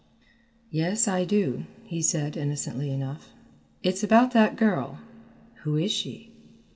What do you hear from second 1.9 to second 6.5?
said, innocently enough; "it's about that girl. Who is she?"